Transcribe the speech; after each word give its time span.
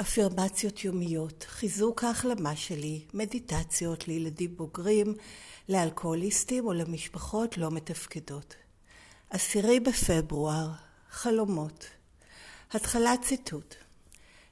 אפירמציות 0.00 0.84
יומיות, 0.84 1.44
חיזוק 1.48 2.04
ההחלמה 2.04 2.56
שלי, 2.56 3.04
מדיטציות 3.14 4.08
לילדים 4.08 4.56
בוגרים, 4.56 5.14
לאלכוהוליסטים 5.68 6.66
או 6.66 6.72
למשפחות 6.72 7.58
לא 7.58 7.70
מתפקדות. 7.70 8.56
עשירי 9.30 9.80
בפברואר, 9.80 10.70
חלומות. 11.10 11.86
התחלת 12.72 13.22
ציטוט. 13.22 13.74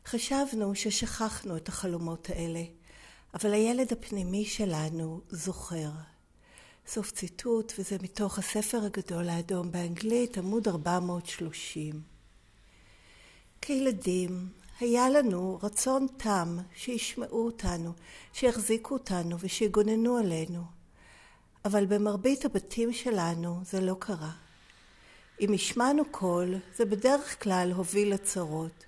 חשבנו 0.07 0.75
ששכחנו 0.75 1.57
את 1.57 1.69
החלומות 1.69 2.31
האלה, 2.31 2.63
אבל 3.35 3.53
הילד 3.53 3.93
הפנימי 3.93 4.45
שלנו 4.45 5.21
זוכר. 5.29 5.91
סוף 6.87 7.11
ציטוט, 7.11 7.73
וזה 7.79 7.97
מתוך 8.03 8.39
הספר 8.39 8.85
הגדול 8.85 9.29
האדום 9.29 9.73
באנגלית, 9.73 10.39
עמוד 10.39 10.69
430. 10.69 12.03
כילדים, 13.61 14.49
היה 14.81 15.11
לנו 15.11 15.59
רצון 15.63 16.07
תם 16.17 16.59
שישמעו 16.75 17.47
אותנו, 17.47 17.93
שיחזיקו 18.33 18.95
אותנו 18.95 19.37
ושיגוננו 19.41 20.17
עלינו. 20.17 20.63
אבל 21.65 21.87
במרבית 21.87 22.45
הבתים 22.45 22.93
שלנו 22.93 23.61
זה 23.65 23.81
לא 23.81 23.97
קרה. 23.99 24.33
אם 25.41 25.53
השמענו 25.53 26.03
קול, 26.11 26.55
זה 26.77 26.85
בדרך 26.85 27.43
כלל 27.43 27.73
הוביל 27.77 28.15
לצרות. 28.15 28.85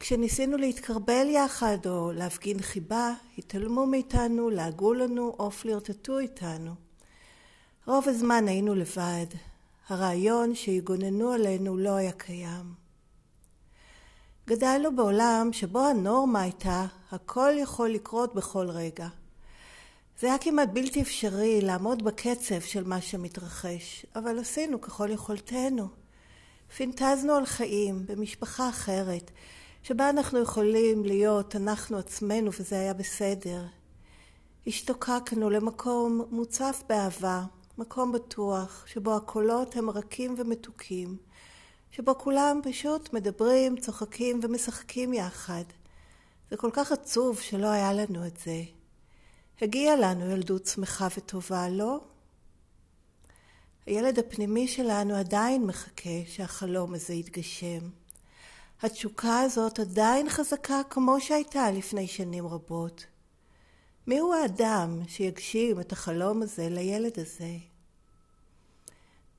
כשניסינו 0.00 0.56
להתקרבל 0.56 1.26
יחד 1.30 1.86
או 1.86 2.12
להפגין 2.12 2.62
חיבה, 2.62 3.12
התעלמו 3.38 3.86
מאיתנו, 3.86 4.50
לעגו 4.50 4.94
לנו 4.94 5.36
או 5.38 5.50
פלירטטו 5.50 6.18
איתנו. 6.18 6.74
רוב 7.86 8.08
הזמן 8.08 8.48
היינו 8.48 8.74
לבד. 8.74 9.26
הרעיון 9.88 10.54
שיגוננו 10.54 11.32
עלינו 11.32 11.76
לא 11.76 11.90
היה 11.90 12.12
קיים. 12.12 12.87
גדלנו 14.48 14.96
בעולם 14.96 15.48
שבו 15.52 15.86
הנורמה 15.86 16.40
הייתה 16.40 16.86
הכל 17.12 17.50
יכול 17.56 17.88
לקרות 17.88 18.34
בכל 18.34 18.70
רגע. 18.70 19.08
זה 20.20 20.26
היה 20.26 20.38
כמעט 20.38 20.68
בלתי 20.72 21.02
אפשרי 21.02 21.60
לעמוד 21.60 22.04
בקצב 22.04 22.60
של 22.60 22.84
מה 22.84 23.00
שמתרחש, 23.00 24.06
אבל 24.16 24.38
עשינו 24.38 24.80
ככל 24.80 25.10
יכולתנו. 25.10 25.88
פינטזנו 26.76 27.32
על 27.32 27.46
חיים 27.46 28.06
במשפחה 28.06 28.68
אחרת, 28.68 29.30
שבה 29.82 30.10
אנחנו 30.10 30.38
יכולים 30.38 31.04
להיות 31.04 31.56
אנחנו 31.56 31.98
עצמנו 31.98 32.50
וזה 32.60 32.80
היה 32.80 32.94
בסדר. 32.94 33.64
השתוקקנו 34.66 35.50
למקום 35.50 36.22
מוצף 36.30 36.82
באהבה, 36.88 37.44
מקום 37.78 38.12
בטוח, 38.12 38.84
שבו 38.86 39.16
הקולות 39.16 39.76
הם 39.76 39.90
רכים 39.90 40.34
ומתוקים, 40.38 41.16
שבו 41.90 42.18
כולם 42.18 42.60
פשוט 42.64 43.12
מדברים, 43.12 43.76
צוחקים 43.76 44.40
ומשחקים 44.42 45.12
יחד. 45.12 45.64
זה 46.50 46.56
כל 46.56 46.70
כך 46.72 46.92
עצוב 46.92 47.40
שלא 47.40 47.66
היה 47.66 47.92
לנו 47.92 48.26
את 48.26 48.36
זה. 48.44 48.62
הגיעה 49.60 49.96
לנו 49.96 50.30
ילדות 50.30 50.66
שמחה 50.66 51.08
וטובה, 51.16 51.68
לא? 51.68 52.00
הילד 53.86 54.18
הפנימי 54.18 54.68
שלנו 54.68 55.14
עדיין 55.14 55.66
מחכה 55.66 56.10
שהחלום 56.26 56.94
הזה 56.94 57.14
יתגשם. 57.14 57.88
התשוקה 58.82 59.40
הזאת 59.40 59.80
עדיין 59.80 60.28
חזקה 60.28 60.80
כמו 60.90 61.20
שהייתה 61.20 61.70
לפני 61.70 62.06
שנים 62.06 62.46
רבות. 62.46 63.06
מיהו 64.06 64.34
האדם 64.34 65.00
שיגשים 65.08 65.80
את 65.80 65.92
החלום 65.92 66.42
הזה 66.42 66.68
לילד 66.68 67.18
הזה? 67.18 67.56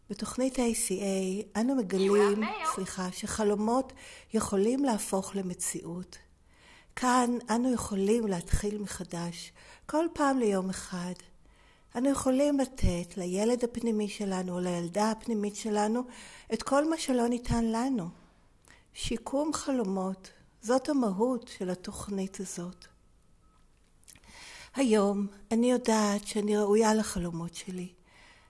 בתוכנית 0.09 0.55
ACA 0.55 1.59
אנו 1.59 1.75
מגלים, 1.75 2.43
סליחה, 2.75 3.11
שחלומות 3.11 3.93
יכולים 4.33 4.83
להפוך 4.83 5.35
למציאות. 5.35 6.17
כאן 6.95 7.37
אנו 7.49 7.73
יכולים 7.73 8.27
להתחיל 8.27 8.77
מחדש, 8.77 9.51
כל 9.85 10.05
פעם 10.13 10.39
ליום 10.39 10.69
אחד. 10.69 11.13
אנו 11.95 12.09
יכולים 12.09 12.59
לתת 12.59 13.17
לילד 13.17 13.63
הפנימי 13.63 14.09
שלנו 14.09 14.53
או 14.53 14.59
לילדה 14.59 15.11
הפנימית 15.11 15.55
שלנו 15.55 16.03
את 16.53 16.63
כל 16.63 16.89
מה 16.89 16.97
שלא 16.97 17.27
ניתן 17.27 17.65
לנו. 17.65 18.09
שיקום 18.93 19.53
חלומות, 19.53 20.29
זאת 20.61 20.89
המהות 20.89 21.51
של 21.57 21.69
התוכנית 21.69 22.39
הזאת. 22.39 22.85
היום 24.75 25.27
אני 25.51 25.71
יודעת 25.71 26.27
שאני 26.27 26.57
ראויה 26.57 26.93
לחלומות 26.93 27.55
שלי. 27.55 27.98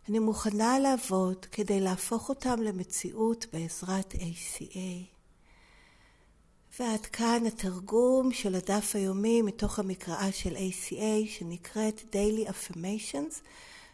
אני 0.09 0.19
מוכנה 0.19 0.79
לעבוד 0.79 1.45
כדי 1.45 1.79
להפוך 1.79 2.29
אותם 2.29 2.61
למציאות 2.61 3.45
בעזרת 3.53 4.13
ACA. 4.13 5.05
ועד 6.79 7.05
כאן 7.05 7.45
התרגום 7.47 8.31
של 8.31 8.55
הדף 8.55 8.95
היומי 8.95 9.41
מתוך 9.41 9.79
המקראה 9.79 10.31
של 10.31 10.55
ACA 10.55 11.27
שנקראת 11.29 12.01
Daily 12.15 12.49
Affirmations 12.49 13.33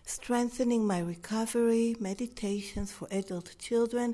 Strengthening 0.08 0.90
My 0.90 1.26
Recovery 1.26 2.02
Meditations 2.02 3.00
for 3.00 3.08
Adult 3.08 3.64
Children 3.64 4.14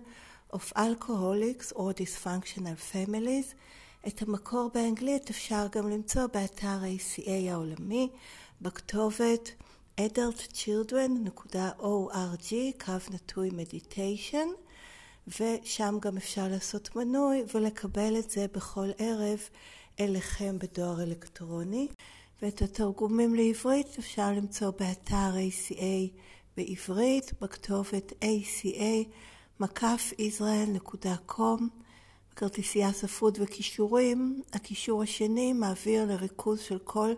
of 0.54 0.74
Alcoholics 0.76 1.74
or 1.74 1.94
Dysfunctional 1.94 2.94
Families. 2.94 3.56
את 4.08 4.22
המקור 4.22 4.70
באנגלית 4.74 5.30
אפשר 5.30 5.68
גם 5.72 5.90
למצוא 5.90 6.28
באתר 6.34 6.78
ACA 6.98 7.52
העולמי 7.52 8.10
בכתובת 8.62 9.52
adultchildren.org, 10.00 12.54
קו 12.86 12.94
נטוי 13.12 13.50
מדיטיישן, 13.54 14.48
ושם 15.28 15.98
גם 16.02 16.18
אפשר 16.18 16.48
לעשות 16.48 16.96
מנוי 16.96 17.44
ולקבל 17.54 18.18
את 18.20 18.30
זה 18.30 18.46
בכל 18.54 18.90
ערב 18.98 19.40
אליכם 20.00 20.60
בדואר 20.60 21.04
אלקטרוני. 21.04 21.88
ואת 22.42 22.62
התרגומים 22.62 23.36
לעברית 23.36 23.96
אפשר 24.00 24.32
למצוא 24.32 24.72
באתר 24.80 25.32
ACA 25.50 26.18
בעברית, 26.58 27.32
בכתובת 27.42 28.12
ACA 28.12 29.10
מקף 29.60 30.12
ישראל.com, 30.20 31.64
כרטיסייה 32.36 32.92
ספרות 32.92 33.38
וכישורים. 33.42 34.42
הקישור 34.54 35.04
השני 35.04 35.54
מעביר 35.54 36.06
לריכוז 36.06 36.60
של 36.60 36.80
כל 36.80 37.14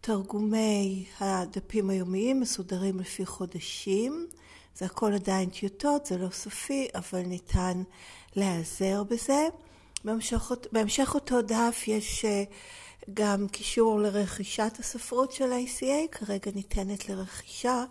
תרגומי 0.00 1.06
הדפים 1.20 1.90
היומיים 1.90 2.40
מסודרים 2.40 3.00
לפי 3.00 3.26
חודשים. 3.26 4.26
זה 4.76 4.84
הכל 4.84 5.12
עדיין 5.12 5.50
טיוטות, 5.50 6.06
זה 6.06 6.18
לא 6.18 6.28
סופי, 6.30 6.88
אבל 6.94 7.22
ניתן 7.22 7.82
להיעזר 8.36 9.02
בזה. 9.04 9.48
בהמשך, 10.04 10.52
בהמשך 10.72 11.14
אותו 11.14 11.42
דף 11.42 11.84
יש 11.86 12.24
אה, 12.24 12.44
גם 13.14 13.48
קישור 13.48 14.00
לרכישת 14.00 14.72
הספרות 14.78 15.32
של 15.32 15.52
ה-ACA, 15.52 16.08
כרגע 16.12 16.50
ניתנת 16.54 17.08
לרכישה. 17.08 17.84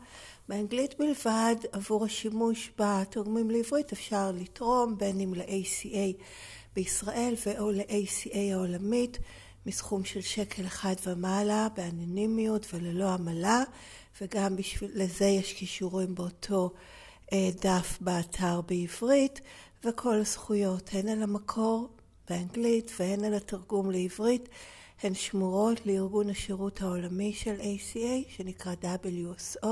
באנגלית 0.49 0.95
בלבד, 0.99 1.55
עבור 1.71 2.05
השימוש 2.05 2.71
בתרגומים 2.79 3.49
לעברית 3.49 3.91
אפשר 3.91 4.31
לתרום 4.31 4.97
בין 4.97 5.19
אם 5.19 5.33
ל-ACA 5.33 6.21
בישראל 6.75 7.35
ו/או 7.45 7.71
ל-ACA 7.71 8.37
העולמית. 8.53 9.17
מסכום 9.65 10.05
של 10.05 10.21
שקל 10.21 10.65
אחד 10.65 10.95
ומעלה, 11.05 11.67
באנונימיות 11.75 12.73
וללא 12.73 13.09
עמלה, 13.09 13.63
וגם 14.21 14.55
בשביל 14.55 14.91
לזה 14.93 15.25
יש 15.25 15.53
קישורים 15.53 16.15
באותו 16.15 16.73
אה, 17.33 17.49
דף 17.61 17.97
באתר 18.01 18.61
בעברית, 18.61 19.41
וכל 19.83 20.15
הזכויות, 20.15 20.89
הן 20.93 21.07
על 21.07 21.23
המקור 21.23 21.89
באנגלית 22.29 22.91
והן 22.99 23.23
על 23.23 23.33
התרגום 23.33 23.91
לעברית, 23.91 24.49
הן 25.03 25.13
שמורות 25.13 25.85
לארגון 25.85 26.29
השירות 26.29 26.81
העולמי 26.81 27.33
של 27.33 27.55
ACA, 27.59 28.35
שנקרא 28.35 28.73
WSO. 28.83 29.67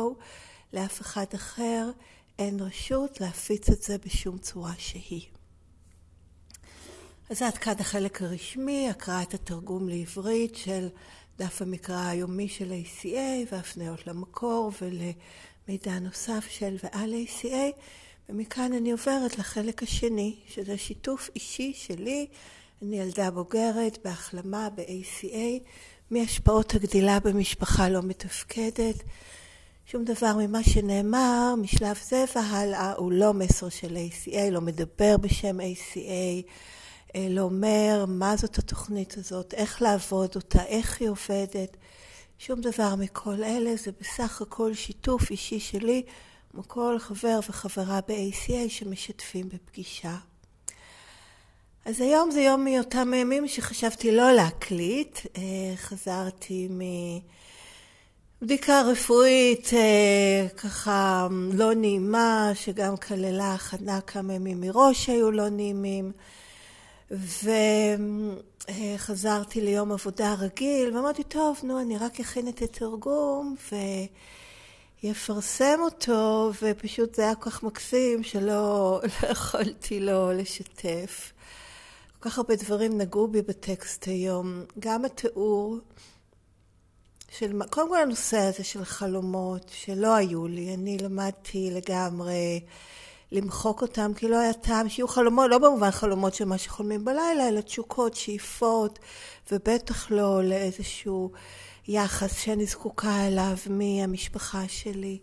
לאף 0.74 1.02
אחד 1.02 1.26
אחר 1.36 1.90
אין 2.40 2.60
רשות 2.60 3.22
להפיץ 3.22 3.70
את 3.70 3.82
זה 3.82 3.98
בשום 4.06 4.38
צורה 4.38 4.74
שהיא. 4.78 5.43
אז 7.34 7.42
עד 7.42 7.58
כאן 7.58 7.74
החלק 7.80 8.22
הרשמי, 8.22 8.90
הקראת 8.90 9.34
התרגום 9.34 9.90
לעברית 9.90 10.56
של 10.56 10.88
דף 11.38 11.62
המקרא 11.62 12.08
היומי 12.08 12.50
של 12.50 12.72
ACA 12.72 13.52
והפניות 13.52 14.08
למקור 14.08 14.72
ולמידע 14.82 16.00
נוסף 16.00 16.46
של 16.50 16.76
ועל 16.84 17.14
ACA 17.14 17.78
ומכאן 18.30 18.74
אני 18.74 18.92
עוברת 18.92 19.38
לחלק 19.38 19.84
השני, 19.84 20.36
שזה 20.48 20.78
שיתוף 20.78 21.30
אישי 21.36 21.74
שלי. 21.76 22.28
אני 22.82 23.00
ילדה 23.00 23.32
בוגרת 23.32 23.98
בהחלמה 24.04 24.70
ב-ACA 24.70 25.64
מהשפעות 26.12 26.76
הגדילה 26.76 27.20
במשפחה 27.20 27.90
לא 27.90 28.02
מתפקדת. 28.02 29.04
שום 29.86 30.04
דבר 30.04 30.34
ממה 30.38 30.64
שנאמר 30.64 31.56
משלב 31.58 31.98
זה 32.04 32.26
והלאה 32.36 32.94
הוא 32.94 33.12
לא 33.12 33.34
מסר 33.34 33.70
של 33.70 33.98
ACA, 33.98 34.52
לא 34.52 34.62
מדבר 34.62 35.18
בשם 35.18 35.60
ACA. 35.60 36.50
לא 37.16 37.42
אומר 37.42 38.06
מה 38.08 38.36
זאת 38.36 38.58
התוכנית 38.58 39.18
הזאת, 39.18 39.54
איך 39.54 39.82
לעבוד 39.82 40.36
אותה, 40.36 40.64
איך 40.64 41.02
היא 41.02 41.10
עובדת. 41.10 41.78
שום 42.40 42.62
דבר 42.62 42.96
מכל 42.96 43.44
אלה, 43.44 43.76
זה 43.76 43.92
בסך 44.02 44.42
הכל 44.42 44.74
שיתוף 44.74 45.32
אישי 45.32 45.60
שלי 45.60 46.04
כמו 46.52 46.64
כל 46.68 47.00
חבר 47.00 47.40
וחברה 47.50 48.00
ב-ACA 48.08 48.70
שמשתפים 48.70 49.50
בפגישה. 49.50 50.16
אז 51.86 52.02
היום 52.02 52.32
זה 52.32 52.42
יום 52.42 52.66
מאותם 52.66 53.14
ימים 53.14 53.48
שחשבתי 53.48 54.16
לא 54.16 54.32
להקליט. 54.32 55.20
אה, 55.38 55.42
חזרתי 55.76 56.70
מבדיקה 58.42 58.82
רפואית 58.82 59.70
אה, 59.74 60.48
ככה 60.58 61.28
לא 61.54 61.74
נעימה, 61.74 62.52
שגם 62.54 62.98
כללה 62.98 63.54
הכנה 63.54 64.02
כמה 64.02 64.34
ימים 64.34 64.62
מראש 64.62 65.06
שהיו 65.06 65.32
לא 65.32 65.50
נעימים. 65.50 66.12
וחזרתי 68.70 69.62
ליום 69.62 69.92
עבודה 69.92 70.34
רגיל, 70.34 70.96
ואמרתי, 70.96 71.24
טוב, 71.24 71.60
נו, 71.64 71.82
אני 71.82 71.98
רק 71.98 72.20
אכין 72.20 72.48
את 72.48 72.62
התרגום 72.62 73.56
ויפרסם 75.04 75.80
אותו, 75.80 76.52
ופשוט 76.62 77.16
זה 77.16 77.22
היה 77.22 77.36
כל 77.36 77.50
כך 77.50 77.64
מקסים 77.64 78.24
שלא 78.24 79.02
לא 79.24 79.30
יכולתי 79.30 80.00
לא 80.00 80.34
לשתף. 80.34 81.32
כל 82.20 82.30
כך 82.30 82.38
הרבה 82.38 82.56
דברים 82.56 82.98
נגעו 82.98 83.28
בי 83.28 83.42
בטקסט 83.42 84.08
היום. 84.08 84.64
גם 84.80 85.06
התיאור 85.06 85.78
של, 87.38 87.62
קודם 87.70 87.90
כל 87.90 88.02
הנושא 88.02 88.38
הזה 88.38 88.64
של 88.64 88.86
חלומות, 88.86 89.72
שלא 89.74 90.16
היו 90.16 90.48
לי. 90.48 90.74
אני 90.74 90.98
למדתי 90.98 91.72
לגמרי 91.72 92.62
למחוק 93.34 93.82
אותם, 93.82 94.14
כי 94.14 94.28
לא 94.28 94.40
היה 94.40 94.54
טעם 94.54 94.90
שיהיו 94.90 95.08
חלומות, 95.08 95.50
לא 95.50 95.58
במובן 95.58 95.92
חלומות 95.92 96.34
של 96.34 96.46
מה 96.46 96.58
שחולמים 96.58 97.06
בלילה, 97.06 97.48
אלא 97.48 97.62
תשוקות, 97.62 98.16
שאיפות, 98.16 99.00
ובטח 99.52 100.12
לא 100.12 100.44
לאיזשהו 100.44 101.32
יחס 101.88 102.40
שאני 102.40 102.66
זקוקה 102.66 103.28
אליו 103.28 103.58
מהמשפחה 103.70 104.64
שלי. 104.68 105.20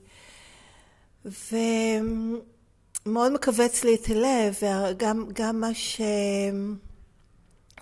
ומאוד 1.24 3.32
מכווץ 3.32 3.84
לי 3.84 3.94
את 3.94 4.10
הלב, 4.10 4.54
וגם 4.62 5.60
מה 5.60 5.74
ש... 5.74 6.00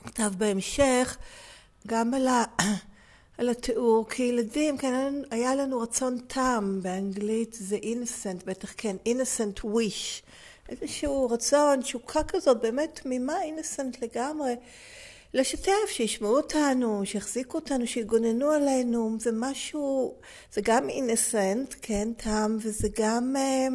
כתב 0.04 0.32
בהמשך 0.38 1.16
גם 1.86 2.14
על, 2.14 2.28
ה, 2.28 2.44
על 3.38 3.49
התיאור 3.49 4.08
כילדים, 4.08 4.79
כן, 4.79 5.14
היה 5.31 5.55
לנו 5.55 5.81
רצון 5.81 6.19
תם, 6.26 6.79
באנגלית 6.82 7.56
זה 7.61 7.79
innocent, 7.82 8.44
בטח 8.46 8.75
כן, 8.76 8.96
innocent 9.08 9.64
wish, 9.64 10.23
איזשהו 10.69 11.31
רצון, 11.31 11.81
תשוקה 11.81 12.23
כזאת, 12.23 12.61
באמת 12.61 13.00
תמימה, 13.02 13.35
innocent 13.43 13.99
לגמרי, 14.02 14.55
לשתף, 15.35 15.88
שישמעו 15.88 16.37
אותנו, 16.37 17.02
שיחזיקו 17.05 17.58
אותנו, 17.58 17.87
שיגוננו 17.87 18.50
עלינו, 18.50 19.17
זה 19.20 19.31
משהו, 19.32 20.14
זה 20.52 20.61
גם 20.64 20.88
innocent, 20.88 21.75
כן, 21.82 22.08
תם, 22.17 22.56
וזה 22.61 22.88
גם 22.99 23.35
אה, 23.37 23.69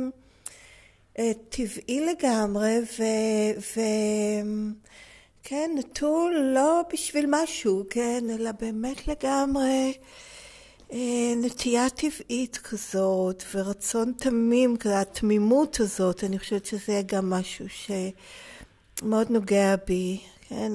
אה, 1.20 1.32
טבעי 1.50 2.06
לגמרי, 2.06 2.80
ו... 3.00 3.04
ו 3.76 3.82
כן, 5.46 5.72
נטול 5.76 6.52
לא 6.54 6.82
בשביל 6.94 7.26
משהו, 7.30 7.84
כן, 7.90 8.24
אלא 8.30 8.52
באמת 8.52 9.08
לגמרי 9.08 9.94
אה, 10.94 11.34
נטייה 11.38 11.90
טבעית 11.90 12.58
כזאת, 12.58 13.44
ורצון 13.54 14.14
תמים, 14.18 14.76
התמימות 14.86 15.80
הזאת, 15.80 16.24
אני 16.24 16.40
חושבת 16.40 16.66
שזה 16.66 17.02
גם 17.06 17.30
משהו 17.30 17.66
שמאוד 17.70 19.30
נוגע 19.30 19.76
בי, 19.88 20.20
כן, 20.50 20.72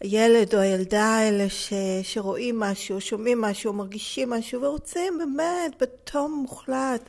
הילד 0.00 0.54
או 0.54 0.60
הילדה 0.60 1.04
האלה 1.04 1.48
ש, 1.48 1.72
שרואים 2.02 2.60
משהו, 2.60 3.00
שומעים 3.00 3.40
משהו, 3.40 3.72
מרגישים 3.72 4.30
משהו, 4.30 4.62
ורוצים 4.62 5.18
באמת 5.18 5.82
בתום 5.82 6.32
מוחלט. 6.42 7.08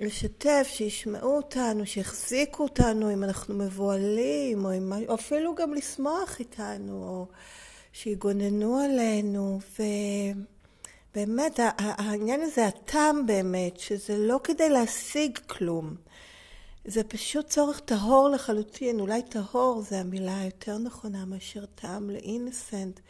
לשתף, 0.00 0.66
שישמעו 0.70 1.36
אותנו, 1.36 1.86
שיחזיקו 1.86 2.62
אותנו 2.62 3.12
אם 3.12 3.24
אנחנו 3.24 3.54
מבוהלים, 3.54 4.64
או, 4.64 4.72
אם, 4.76 4.92
או 5.08 5.14
אפילו 5.14 5.54
גם 5.54 5.74
לשמוח 5.74 6.36
איתנו, 6.38 7.04
או 7.04 7.26
שיגוננו 7.92 8.78
עלינו. 8.78 9.60
ובאמת, 11.14 11.60
העניין 11.78 12.40
הזה, 12.40 12.66
הטעם 12.66 13.26
באמת, 13.26 13.80
שזה 13.80 14.16
לא 14.18 14.40
כדי 14.44 14.68
להשיג 14.68 15.38
כלום. 15.38 15.94
זה 16.84 17.04
פשוט 17.04 17.46
צורך 17.46 17.80
טהור 17.80 18.28
לחלוטין, 18.28 19.00
אולי 19.00 19.22
טהור 19.22 19.82
זה 19.88 20.00
המילה 20.00 20.40
היותר 20.40 20.78
נכונה 20.78 21.24
מאשר 21.24 21.64
טעם 21.66 22.10
לאינסנט. 22.10 23.00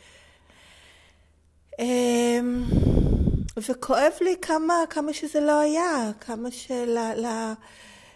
וכואב 3.68 4.12
לי 4.20 4.36
כמה, 4.42 4.74
כמה 4.90 5.12
שזה 5.12 5.40
לא 5.40 5.60
היה, 5.60 6.10
כמה 6.20 6.48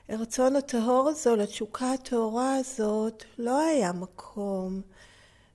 שלרצון 0.09 0.57
הטהור 0.57 1.09
הזו, 1.09 1.37
לתשוקה 1.37 1.93
הטהורה 1.93 2.57
הזאת, 2.57 3.25
לא 3.39 3.61
היה 3.61 3.93
מקום. 3.93 4.81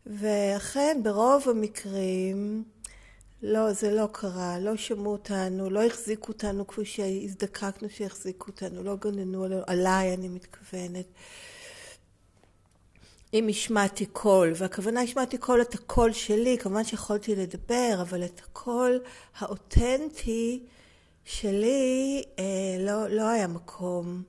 ואכן, 0.06 1.00
ברוב 1.03 1.50
המקרים, 1.50 2.63
לא, 3.44 3.74
זה 3.74 3.91
לא 3.91 4.07
קרה, 4.12 4.59
לא 4.59 4.77
שמעו 4.77 5.12
אותנו, 5.12 5.69
לא 5.69 5.83
החזיקו 5.83 6.27
אותנו 6.27 6.68
כפי 6.68 6.85
שהזדקקנו 6.85 7.89
שיחזיקו 7.89 8.47
אותנו, 8.47 8.83
לא 8.83 8.95
גוננו 8.95 9.45
עליי, 9.68 10.13
אני 10.13 10.27
מתכוונת. 10.27 11.06
אם 13.34 13.48
השמעתי 13.50 14.06
קול, 14.06 14.54
והכוונה 14.56 15.02
השמעתי 15.02 15.38
קול 15.38 15.62
את 15.62 15.74
הקול 15.74 16.14
שלי, 16.14 16.58
כמובן 16.58 16.84
שיכולתי 16.84 17.36
לדבר, 17.36 17.98
אבל 18.02 18.26
את 18.26 18.40
הקול 18.40 19.00
האותנטי 19.38 20.64
שלי 21.26 22.24
אה, 22.40 22.44
לא, 22.80 23.10
לא 23.10 23.28
היה 23.28 23.48
מקום 23.48 24.24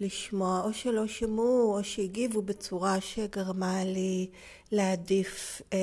לשמוע, 0.00 0.62
או 0.64 0.72
שלא 0.72 1.06
שמעו, 1.06 1.76
או 1.76 1.84
שהגיבו 1.84 2.42
בצורה 2.42 3.00
שגרמה 3.00 3.84
לי 3.84 4.30
להעדיף 4.72 5.62
אה, 5.72 5.78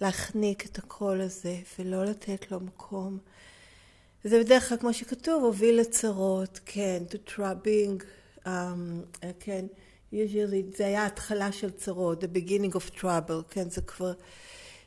להחניק 0.00 0.66
את 0.66 0.78
הקול 0.78 1.20
הזה 1.20 1.56
ולא 1.78 2.04
לתת 2.04 2.50
לו 2.50 2.60
מקום. 2.60 3.18
זה 4.24 4.40
בדרך 4.40 4.68
כלל, 4.68 4.78
כמו 4.78 4.94
שכתוב, 4.94 5.44
הוביל 5.44 5.80
לצרות, 5.80 6.60
כן, 6.64 7.02
to 7.10 7.30
try 7.30 7.66
being, 7.66 8.04
um, 8.46 8.48
כן. 9.40 9.66
Usually 10.14 10.76
זה 10.76 10.86
היה 10.86 11.06
התחלה 11.06 11.52
של 11.52 11.70
צרות, 11.70 12.24
the 12.24 12.26
beginning 12.26 12.76
of 12.76 13.00
trouble, 13.00 13.42
כן, 13.50 13.70
זה 13.70 13.80
כבר 13.80 14.12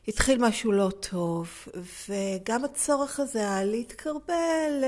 התחיל 0.08 0.38
משהו 0.46 0.72
לא 0.72 0.90
טוב, 1.00 1.48
וגם 2.08 2.64
הצורך 2.64 3.20
הזה 3.20 3.44
להתקרבל, 3.64 4.84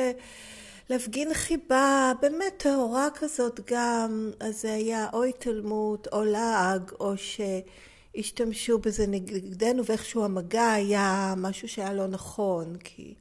להפגין 0.91 1.35
חיבה, 1.35 2.13
באמת 2.21 2.55
טהורה 2.57 3.09
כזאת 3.15 3.61
גם, 3.71 4.31
אז 4.41 4.61
זה 4.61 4.73
היה 4.73 5.07
או 5.13 5.25
התעלמות 5.25 6.09
או 6.13 6.25
לעג, 6.25 6.91
או 7.01 7.13
שהשתמשו 7.17 8.79
בזה 8.79 9.07
נגדנו, 9.07 9.85
ואיכשהו 9.87 10.25
המגע 10.25 10.73
היה 10.73 11.35
משהו 11.37 11.69
שהיה 11.69 11.93
לא 11.93 12.07
נכון, 12.07 12.77
כי... 12.85 13.15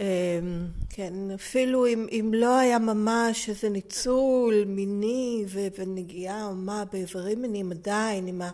אמ, 0.00 0.04
כן, 0.90 1.30
אפילו 1.34 1.86
אם, 1.86 2.06
אם 2.10 2.30
לא 2.34 2.58
היה 2.58 2.78
ממש 2.78 3.48
איזה 3.48 3.68
ניצול 3.68 4.64
מיני 4.66 5.44
ונגיעה 5.78 6.46
או 6.46 6.54
מה 6.54 6.84
באיברים 6.92 7.42
מיניים 7.42 7.72
עדיין, 7.72 8.26
עם, 8.26 8.42
ה, 8.42 8.50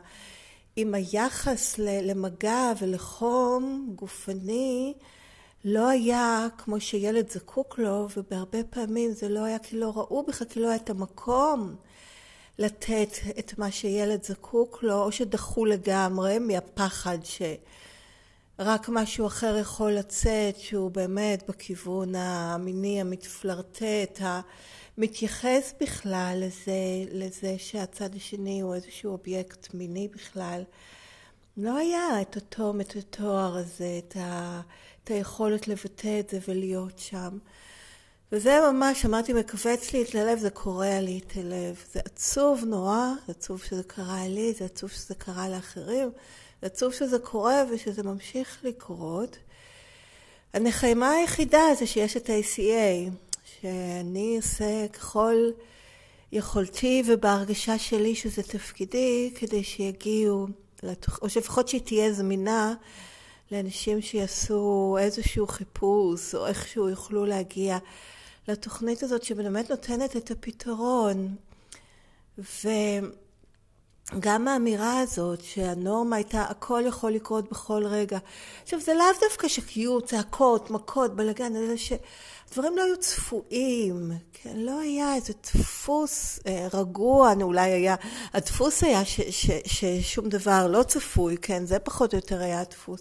עם 0.76 0.94
היחס 0.94 1.78
למגע 1.78 2.72
ולחום 2.80 3.92
גופני, 3.94 4.94
לא 5.64 5.88
היה 5.88 6.46
כמו 6.58 6.80
שילד 6.80 7.30
זקוק 7.30 7.78
לו, 7.78 8.08
ובהרבה 8.16 8.64
פעמים 8.70 9.12
זה 9.12 9.28
לא 9.28 9.44
היה 9.44 9.58
כי 9.58 9.76
לא 9.76 9.92
ראו 9.96 10.22
בכלל, 10.22 10.48
כי 10.48 10.60
לא 10.60 10.68
היה 10.68 10.76
את 10.76 10.90
המקום 10.90 11.74
לתת 12.58 13.08
את 13.38 13.58
מה 13.58 13.70
שילד 13.70 14.24
זקוק 14.24 14.82
לו, 14.82 15.02
או 15.02 15.12
שדחו 15.12 15.64
לגמרי 15.64 16.38
מהפחד 16.38 17.18
ש... 17.24 17.42
רק 18.58 18.88
משהו 18.88 19.26
אחר 19.26 19.56
יכול 19.60 19.92
לצאת 19.92 20.56
שהוא 20.58 20.90
באמת 20.90 21.42
בכיוון 21.48 22.14
המיני 22.14 23.00
המתפלרטט, 23.00 24.20
המתייחס 24.98 25.74
בכלל 25.80 26.36
לזה, 26.40 27.04
לזה 27.12 27.54
שהצד 27.58 28.14
השני 28.14 28.60
הוא 28.60 28.74
איזשהו 28.74 29.12
אובייקט 29.12 29.74
מיני 29.74 30.08
בכלל. 30.08 30.62
לא 31.56 31.76
היה 31.76 32.22
את 32.22 32.36
אותו, 32.36 32.72
התואר 32.96 33.56
הזה, 33.56 34.00
את, 34.08 34.16
ה, 34.16 34.60
את 35.04 35.10
היכולת 35.10 35.68
לבטא 35.68 36.20
את 36.20 36.30
זה 36.30 36.38
ולהיות 36.48 36.98
שם. 36.98 37.38
וזה 38.32 38.58
ממש, 38.72 39.04
אמרתי, 39.04 39.32
מכווץ 39.32 39.92
לי 39.92 40.02
את 40.02 40.14
הלב, 40.14 40.38
זה 40.38 40.50
קורע 40.50 41.00
לי 41.00 41.20
את 41.26 41.32
הלב. 41.36 41.84
זה 41.92 42.00
עצוב 42.04 42.64
נורא, 42.66 43.08
זה 43.26 43.32
עצוב 43.32 43.62
שזה 43.62 43.82
קרה 43.82 44.28
לי, 44.28 44.52
זה 44.52 44.64
עצוב 44.64 44.90
שזה 44.90 45.14
קרה 45.14 45.48
לאחרים. 45.48 46.10
עצוב 46.64 46.92
שזה 46.92 47.18
קורה 47.18 47.64
ושזה 47.70 48.02
ממשיך 48.02 48.58
לקרות. 48.62 49.36
הנחמה 50.52 51.10
היחידה 51.10 51.62
זה 51.78 51.86
שיש 51.86 52.16
את 52.16 52.30
ה-ACA, 52.30 53.10
שאני 53.44 54.36
אעשה 54.36 54.88
ככל 54.92 55.34
יכולתי 56.32 57.02
ובהרגשה 57.06 57.78
שלי 57.78 58.14
שזה 58.14 58.42
תפקידי, 58.42 59.32
כדי 59.34 59.64
שיגיעו, 59.64 60.46
לתוכ... 60.82 61.18
או 61.22 61.28
שלפחות 61.28 61.68
שהיא 61.68 61.80
תהיה 61.80 62.12
זמינה 62.12 62.74
לאנשים 63.52 64.02
שיעשו 64.02 64.96
איזשהו 65.00 65.46
חיפוש, 65.46 66.34
או 66.34 66.46
איכשהו 66.46 66.88
יוכלו 66.88 67.26
להגיע 67.26 67.78
לתוכנית 68.48 69.02
הזאת 69.02 69.22
שבאמת 69.22 69.70
נותנת 69.70 70.16
את 70.16 70.30
הפתרון. 70.30 71.34
ו... 72.38 72.68
גם 74.20 74.48
האמירה 74.48 75.00
הזאת 75.00 75.40
שהנורמה 75.44 76.16
הייתה 76.16 76.42
הכל 76.42 76.82
יכול 76.86 77.12
לקרות 77.12 77.50
בכל 77.50 77.86
רגע. 77.86 78.18
עכשיו 78.62 78.80
זה 78.80 78.94
לאו 78.94 79.06
דווקא 79.20 79.48
שקיו 79.48 80.00
צעקות, 80.00 80.70
מכות, 80.70 81.16
בלאגן, 81.16 81.56
אלא 81.56 81.76
שהדברים 81.76 82.76
לא 82.76 82.82
היו 82.82 82.96
צפויים, 82.96 84.10
כן? 84.32 84.56
לא 84.56 84.80
היה 84.80 85.14
איזה 85.14 85.32
דפוס 85.42 86.40
אה, 86.46 86.68
רגוע, 86.74 87.32
אולי 87.42 87.70
היה, 87.70 87.94
הדפוס 88.32 88.84
היה 88.84 89.04
ש, 89.04 89.20
ש, 89.20 89.50
ש, 89.50 89.50
ששום 89.66 90.28
דבר 90.28 90.66
לא 90.66 90.82
צפוי, 90.82 91.36
כן? 91.42 91.66
זה 91.66 91.78
פחות 91.78 92.12
או 92.12 92.18
יותר 92.18 92.42
היה 92.42 92.60
הדפוס. 92.60 93.00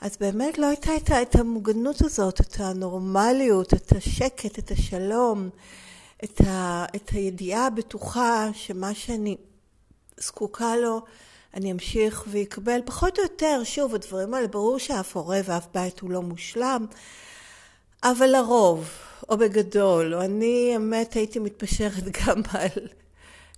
אז 0.00 0.16
באמת 0.20 0.58
לא 0.58 0.66
הייתה 0.66 0.96
את, 0.96 1.10
את 1.10 1.34
המוגנות 1.34 2.02
הזאת, 2.02 2.40
את 2.40 2.60
הנורמליות, 2.60 3.74
את 3.74 3.92
השקט, 3.96 4.58
את 4.58 4.70
השלום, 4.70 5.48
את, 6.24 6.40
ה, 6.40 6.84
את 6.96 7.08
הידיעה 7.10 7.66
הבטוחה 7.66 8.48
שמה 8.52 8.94
שאני 8.94 9.36
זקוקה 10.22 10.76
לו, 10.76 11.00
אני 11.54 11.72
אמשיך 11.72 12.24
ואקבל 12.28 12.80
פחות 12.84 13.18
או 13.18 13.22
יותר, 13.22 13.60
שוב, 13.64 13.94
הדברים 13.94 14.34
האלה, 14.34 14.46
ברור 14.46 14.78
שאף 14.78 15.16
הורה 15.16 15.40
ואף 15.44 15.66
בית 15.74 16.00
הוא 16.00 16.10
לא 16.10 16.22
מושלם, 16.22 16.86
אבל 18.02 18.26
לרוב, 18.26 18.90
או 19.28 19.38
בגדול, 19.38 20.14
או 20.14 20.20
אני 20.20 20.72
אמת 20.76 21.14
הייתי 21.14 21.38
מתפשרת 21.38 22.04
גם 22.26 22.42
על 22.50 22.88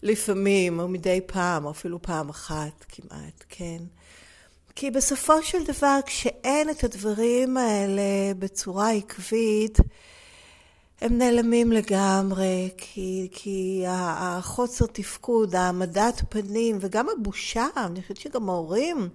לפעמים, 0.02 0.80
או 0.80 0.88
מדי 0.88 1.20
פעם, 1.26 1.64
או 1.64 1.70
אפילו 1.70 2.02
פעם 2.02 2.28
אחת 2.28 2.84
כמעט, 2.88 3.44
כן. 3.48 3.78
כי 4.74 4.90
בסופו 4.90 5.42
של 5.42 5.64
דבר, 5.64 5.98
כשאין 6.06 6.70
את 6.70 6.84
הדברים 6.84 7.56
האלה 7.56 8.34
בצורה 8.38 8.90
עקבית, 8.90 9.78
הם 11.02 11.18
נעלמים 11.18 11.72
לגמרי, 11.72 12.70
כי, 12.76 13.28
כי 13.32 13.84
החוסר 13.88 14.86
תפקוד, 14.86 15.54
העמדת 15.54 16.22
פנים 16.28 16.78
וגם 16.80 17.06
הבושה, 17.08 17.66
אני 17.76 18.02
חושבת 18.02 18.16
שגם 18.16 18.48
ההורים 18.48 19.08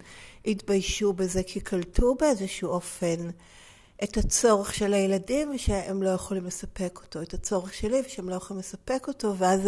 התביישו 0.46 1.14
בזה, 1.14 1.44
כי 1.44 1.60
קלטו 1.60 2.16
באיזשהו 2.16 2.70
אופן 2.70 3.30
את 4.04 4.18
הצורך 4.18 4.74
של 4.74 4.94
הילדים 4.94 5.52
ושהם 5.56 6.04
לא 6.04 6.10
יכולים 6.10 6.46
לספק 6.46 7.00
אותו, 7.04 7.22
את 7.22 7.34
הצורך 7.34 7.74
שלי 7.74 8.02
ושהם 8.06 8.30
לא 8.30 8.36
יכולים 8.36 8.60
לספק 8.60 9.06
אותו, 9.08 9.38
ואז 9.38 9.62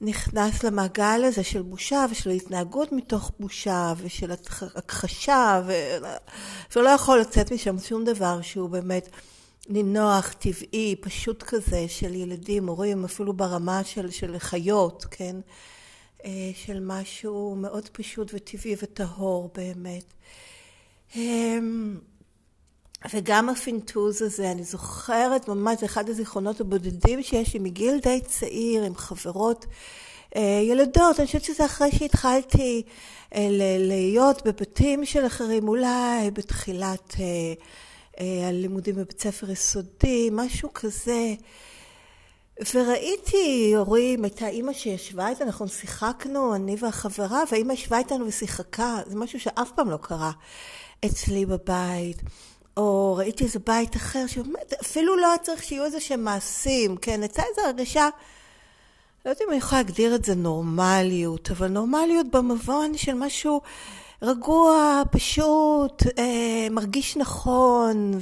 נכנס 0.00 0.64
למעגל 0.64 1.24
הזה 1.24 1.42
של 1.44 1.62
בושה 1.62 2.06
ושל 2.10 2.30
התנהגות 2.30 2.92
מתוך 2.92 3.32
בושה 3.40 3.92
ושל 3.96 4.32
הכחשה, 4.74 5.62
ולא 6.76 6.90
יכול 6.90 7.20
לצאת 7.20 7.52
משם 7.52 7.78
שום 7.78 8.04
דבר 8.04 8.42
שהוא 8.42 8.70
באמת... 8.70 9.08
נינוח, 9.68 10.32
טבעי, 10.32 10.96
פשוט 11.00 11.42
כזה, 11.42 11.88
של 11.88 12.14
ילדים, 12.14 12.68
הורים, 12.68 13.04
אפילו 13.04 13.32
ברמה 13.32 13.84
של, 13.84 14.10
של 14.10 14.38
חיות, 14.38 15.04
כן? 15.10 15.36
אה, 16.24 16.50
של 16.54 16.78
משהו 16.80 17.56
מאוד 17.58 17.88
פשוט 17.92 18.30
וטבעי 18.34 18.74
וטהור 18.82 19.50
באמת. 19.54 20.04
אמ, 21.16 21.98
וגם 23.14 23.48
הפינטוז 23.48 24.22
הזה, 24.22 24.50
אני 24.50 24.64
זוכרת 24.64 25.48
ממש, 25.48 25.80
זה 25.80 25.86
אחד 25.86 26.08
הזיכרונות 26.08 26.60
הבודדים 26.60 27.22
שיש 27.22 27.54
לי 27.54 27.60
מגיל 27.60 27.98
די 28.02 28.20
צעיר, 28.20 28.84
עם 28.84 28.94
חברות 28.94 29.66
אה, 30.36 30.60
ילדות, 30.62 31.18
אני 31.18 31.26
חושבת 31.26 31.44
שזה 31.44 31.64
אחרי 31.64 31.90
שהתחלתי 31.90 32.82
אה, 33.34 33.48
להיות 33.78 34.46
בבתים 34.46 35.04
של 35.04 35.26
אחרים, 35.26 35.68
אולי 35.68 36.30
בתחילת 36.32 37.14
על 38.48 38.54
לימודים 38.54 38.94
בבית 38.94 39.20
ספר 39.20 39.50
יסודי, 39.50 40.28
משהו 40.32 40.74
כזה. 40.74 41.34
וראיתי 42.74 43.72
הורים, 43.76 44.24
הייתה 44.24 44.48
אימא 44.48 44.72
שישבה 44.72 45.28
איתנו, 45.28 45.46
אנחנו 45.46 45.68
שיחקנו, 45.68 46.54
אני 46.54 46.76
והחברה, 46.78 47.42
והאימא 47.50 47.72
ישבה 47.72 47.98
איתנו 47.98 48.26
ושיחקה, 48.26 48.98
זה 49.06 49.16
משהו 49.16 49.40
שאף 49.40 49.70
פעם 49.74 49.90
לא 49.90 49.96
קרה 49.96 50.32
אצלי 51.04 51.46
בבית. 51.46 52.22
או 52.76 53.14
ראיתי 53.16 53.44
איזה 53.44 53.58
בית 53.66 53.96
אחר, 53.96 54.26
שבאמת 54.26 54.72
אפילו 54.82 55.16
לא 55.16 55.28
היה 55.28 55.38
צריך 55.38 55.62
שיהיו 55.62 55.84
איזה 55.84 56.00
שהם 56.00 56.24
מעשים, 56.24 56.96
כן? 56.96 57.22
הייתה 57.22 57.42
איזו 57.42 57.60
הרגשה, 57.66 58.08
לא 59.24 59.30
יודעת 59.30 59.42
אם 59.42 59.50
אני 59.50 59.58
יכולה 59.58 59.82
להגדיר 59.82 60.14
את 60.14 60.24
זה 60.24 60.34
נורמליות, 60.34 61.50
אבל 61.50 61.68
נורמליות 61.68 62.26
במובן 62.30 62.96
של 62.96 63.14
משהו 63.14 63.60
רגוע, 64.22 65.02
פשוט, 65.10 66.02
אה, 66.18 66.66
מרגיש 66.70 67.16
נכון, 67.16 68.18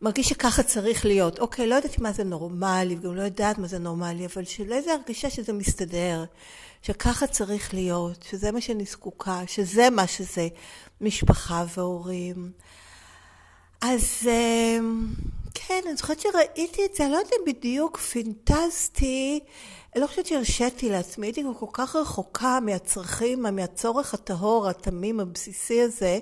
ומרגיש 0.00 0.28
שככה 0.28 0.62
צריך 0.62 1.04
להיות. 1.04 1.38
אוקיי, 1.38 1.66
לא 1.66 1.74
יודעת 1.74 1.98
מה 1.98 2.12
זה 2.12 2.24
נורמלי, 2.24 2.96
וגם 3.00 3.14
לא 3.14 3.22
יודעת 3.22 3.58
מה 3.58 3.66
זה 3.66 3.78
נורמלי, 3.78 4.26
אבל 4.26 4.44
של 4.44 4.72
איזה 4.72 4.92
הרגשה 4.92 5.30
שזה 5.30 5.52
מסתדר, 5.52 6.24
שככה 6.82 7.26
צריך 7.26 7.74
להיות, 7.74 8.24
שזה 8.30 8.52
מה 8.52 8.60
שאני 8.60 8.84
זקוקה, 8.84 9.40
שזה 9.46 9.90
מה 9.90 10.06
שזה, 10.06 10.48
משפחה 11.00 11.64
והורים. 11.76 12.50
אז 13.80 14.04
אה, 14.26 14.78
כן, 15.54 15.80
אני 15.86 15.96
זוכרת 15.96 16.20
שראיתי 16.20 16.84
את 16.84 16.94
זה, 16.94 17.04
אני 17.04 17.12
לא 17.12 17.16
יודעת 17.16 17.32
אם 17.32 17.52
בדיוק 17.52 17.96
פינטזתי 17.96 19.40
אני 19.96 20.02
לא 20.02 20.06
חושבת 20.06 20.26
שהרשיתי 20.26 20.88
לעצמי, 20.88 21.26
הייתי 21.26 21.42
כל 21.58 21.66
כך 21.72 21.96
רחוקה 21.96 22.58
מהצרכים, 22.60 23.42
מהצורך 23.42 24.14
הטהור, 24.14 24.68
התמים, 24.68 25.20
הבסיסי 25.20 25.82
הזה, 25.82 26.18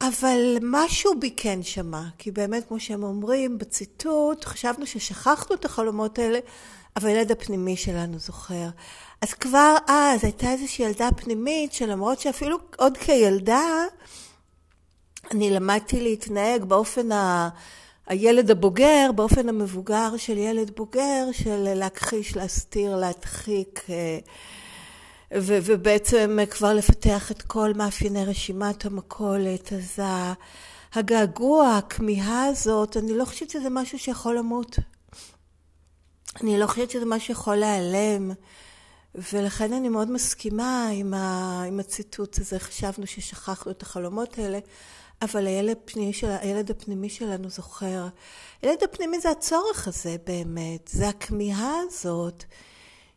אבל 0.00 0.56
משהו 0.62 1.12
בי 1.20 1.30
כן 1.36 1.62
שמע, 1.62 2.02
כי 2.18 2.30
באמת, 2.30 2.68
כמו 2.68 2.80
שהם 2.80 3.02
אומרים 3.02 3.58
בציטוט, 3.58 4.44
חשבנו 4.44 4.86
ששכחנו 4.86 5.56
את 5.56 5.64
החלומות 5.64 6.18
האלה, 6.18 6.38
אבל 6.96 7.08
הילד 7.08 7.32
הפנימי 7.32 7.76
שלנו 7.76 8.18
זוכר. 8.18 8.68
אז 9.20 9.34
כבר 9.34 9.76
אז 9.88 10.24
הייתה 10.24 10.50
איזושהי 10.50 10.84
ילדה 10.84 11.08
פנימית, 11.16 11.72
שלמרות 11.72 12.20
שאפילו 12.20 12.58
עוד 12.76 12.96
כילדה, 12.96 13.84
אני 15.30 15.50
למדתי 15.50 16.00
להתנהג 16.00 16.64
באופן 16.64 17.12
ה... 17.12 17.48
הילד 18.12 18.50
הבוגר 18.50 19.10
באופן 19.14 19.48
המבוגר 19.48 20.16
של 20.16 20.38
ילד 20.38 20.70
בוגר, 20.76 21.24
של 21.32 21.74
להכחיש, 21.74 22.36
להסתיר, 22.36 22.96
להדחיק, 22.96 23.86
אה, 23.90 24.18
ו- 25.34 25.58
ובעצם 25.64 26.38
כבר 26.50 26.74
לפתח 26.74 27.30
את 27.30 27.42
כל 27.42 27.72
מאפייני 27.74 28.24
רשימת 28.24 28.84
המכולת. 28.84 29.72
אז 29.72 29.98
הגעגוע, 30.94 31.76
הכמיהה 31.76 32.44
הזאת, 32.44 32.96
אני 32.96 33.18
לא 33.18 33.24
חושבת 33.24 33.50
שזה 33.50 33.70
משהו 33.70 33.98
שיכול 33.98 34.38
למות. 34.38 34.78
אני 36.42 36.58
לא 36.58 36.66
חושבת 36.66 36.90
שזה 36.90 37.04
משהו 37.06 37.26
שיכול 37.26 37.56
להיעלם. 37.56 38.30
ולכן 39.32 39.72
אני 39.72 39.88
מאוד 39.88 40.10
מסכימה 40.10 40.88
עם, 40.92 41.14
ה, 41.14 41.62
עם 41.68 41.80
הציטוט 41.80 42.38
הזה, 42.38 42.58
חשבנו 42.58 43.06
ששכחנו 43.06 43.72
את 43.72 43.82
החלומות 43.82 44.38
האלה, 44.38 44.58
אבל 45.22 45.46
הילד, 45.46 45.76
הפנימי 45.84 46.12
של, 46.12 46.30
הילד 46.40 46.70
הפנימי 46.70 47.08
שלנו 47.08 47.50
זוכר. 47.50 48.06
הילד 48.62 48.82
הפנימי 48.82 49.20
זה 49.20 49.30
הצורך 49.30 49.88
הזה 49.88 50.16
באמת, 50.26 50.88
זה 50.92 51.08
הכמיהה 51.08 51.74
הזאת, 51.86 52.44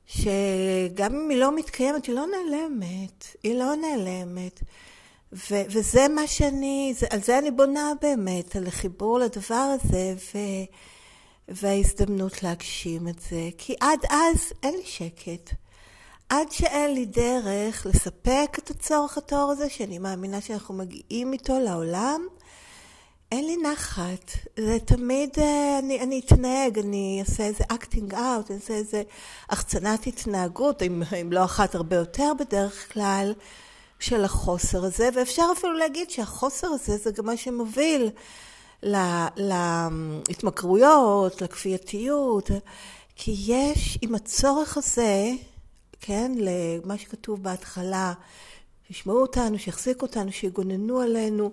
שגם 0.05 1.15
אם 1.15 1.29
היא 1.29 1.37
לא 1.37 1.55
מתקיימת, 1.55 2.05
היא 2.05 2.15
לא 2.15 2.25
נעלמת, 2.27 3.25
היא 3.43 3.55
לא 3.55 3.75
נעלמת. 3.75 4.61
ו- 5.33 5.63
וזה 5.69 6.07
מה 6.07 6.27
שאני, 6.27 6.93
זה, 6.97 7.07
על 7.09 7.21
זה 7.21 7.37
אני 7.37 7.51
בונה 7.51 7.91
באמת, 8.01 8.55
על 8.55 8.67
החיבור 8.67 9.19
לדבר 9.19 9.55
הזה, 9.75 10.15
ו- 10.35 10.65
וההזדמנות 11.47 12.43
להגשים 12.43 13.07
את 13.07 13.19
זה. 13.19 13.49
כי 13.57 13.75
עד 13.81 13.99
אז 14.09 14.53
אין 14.63 14.73
לי 14.73 14.85
שקט. 14.85 15.64
עד 16.29 16.51
שאין 16.51 16.93
לי 16.93 17.05
דרך 17.05 17.85
לספק 17.85 18.57
את 18.59 18.69
הצורך 18.69 19.17
הטהור 19.17 19.51
הזה, 19.51 19.69
שאני 19.69 19.99
מאמינה 19.99 20.41
שאנחנו 20.41 20.73
מגיעים 20.73 21.33
איתו 21.33 21.59
לעולם, 21.59 22.27
אין 23.31 23.45
לי 23.45 23.57
נחת. 23.57 24.31
זה 24.59 24.77
תמיד, 24.85 25.29
אה, 25.37 25.79
אני, 25.79 26.01
אני 26.01 26.21
אתנהג, 26.25 26.79
אני 26.79 27.17
אעשה 27.19 27.43
איזה 27.43 27.63
acting 27.63 28.11
out, 28.11 28.49
אני 28.49 28.55
אעשה 28.55 28.73
איזה 28.73 29.03
החצנת 29.49 30.07
התנהגות, 30.07 30.81
אם, 30.81 31.03
אם 31.21 31.33
לא 31.33 31.43
אחת 31.43 31.75
הרבה 31.75 31.95
יותר 31.95 32.31
בדרך 32.39 32.93
כלל, 32.93 33.33
של 33.99 34.23
החוסר 34.23 34.85
הזה, 34.85 35.09
ואפשר 35.15 35.45
אפילו 35.57 35.73
להגיד 35.73 36.09
שהחוסר 36.09 36.67
הזה 36.67 36.97
זה 36.97 37.11
גם 37.11 37.25
מה 37.25 37.37
שמוביל 37.37 38.09
להתמכרויות, 40.27 41.41
לכפייתיות, 41.41 42.49
כי 43.15 43.35
יש 43.47 43.97
עם 44.01 44.15
הצורך 44.15 44.77
הזה, 44.77 45.31
כן, 45.99 46.31
למה 46.37 46.97
שכתוב 46.97 47.43
בהתחלה, 47.43 48.13
שישמעו 48.87 49.21
אותנו, 49.21 49.59
שיחזיקו 49.59 50.05
אותנו, 50.05 50.31
שיגוננו 50.31 50.99
עלינו. 50.99 51.51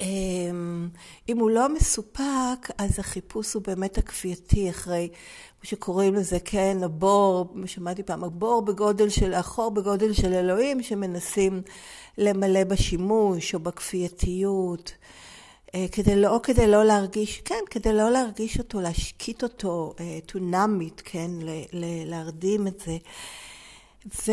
אמ, 0.00 0.88
אם 1.28 1.38
הוא 1.38 1.50
לא 1.50 1.74
מסופק, 1.74 2.70
אז 2.78 2.98
החיפוש 2.98 3.54
הוא 3.54 3.62
באמת 3.62 3.98
הכפייתי 3.98 4.70
אחרי, 4.70 5.08
כמו 5.60 5.70
שקוראים 5.70 6.14
לזה, 6.14 6.38
כן, 6.44 6.78
הבור, 6.82 7.54
שמעתי 7.66 8.02
פעם, 8.02 8.24
הבור 8.24 8.62
בגודל 8.62 9.08
של, 9.08 9.34
החור 9.34 9.70
בגודל 9.70 10.12
של 10.12 10.32
אלוהים, 10.32 10.82
שמנסים 10.82 11.62
למלא 12.18 12.64
בשימוש 12.64 13.54
או 13.54 13.60
בכפייתיות. 13.60 14.92
אה, 15.74 15.86
כדי 15.92 16.16
לא, 16.16 16.40
כדי 16.42 16.66
לא 16.66 16.84
להרגיש, 16.84 17.40
כן, 17.40 17.64
כדי 17.70 17.92
לא 17.92 18.10
להרגיש 18.10 18.58
אותו, 18.58 18.80
להשקיט 18.80 19.42
אותו, 19.42 19.94
to 20.28 20.34
numb 20.34 20.82
it, 20.82 21.02
כן, 21.04 21.30
ל, 21.40 21.50
ל, 21.72 22.10
להרדים 22.10 22.66
את 22.66 22.80
זה. 22.80 22.96
ו... 24.06 24.32